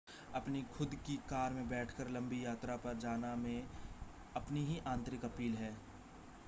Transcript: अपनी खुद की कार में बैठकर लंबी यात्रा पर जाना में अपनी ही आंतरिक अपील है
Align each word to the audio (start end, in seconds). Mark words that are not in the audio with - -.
अपनी 0.35 0.61
खुद 0.77 0.95
की 1.05 1.15
कार 1.29 1.53
में 1.53 1.67
बैठकर 1.69 2.09
लंबी 2.09 2.43
यात्रा 2.45 2.75
पर 2.77 2.97
जाना 2.97 3.35
में 3.35 3.63
अपनी 4.35 4.65
ही 4.65 4.79
आंतरिक 4.87 5.25
अपील 5.25 5.55
है 5.55 5.73